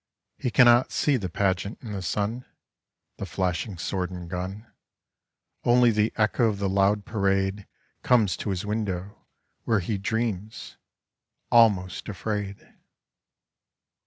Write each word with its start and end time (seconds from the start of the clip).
He 0.39 0.49
cannot 0.49 0.91
see 0.91 1.15
the 1.15 1.29
pageant 1.29 1.77
in 1.83 1.91
the 1.91 2.01
sun, 2.01 2.43
The 3.17 3.27
flashing 3.27 3.77
sword 3.77 4.09
and 4.09 4.27
gun; 4.27 4.65
Only 5.63 5.91
the 5.91 6.11
echo 6.15 6.45
of 6.49 6.57
the 6.57 6.67
loud 6.67 7.05
parade 7.05 7.67
Comes 8.01 8.35
to 8.37 8.49
his 8.49 8.65
window 8.65 9.27
where 9.63 9.79
he 9.79 9.99
dreams, 9.99 10.75
almost 11.51 12.09
afraid. 12.09 12.67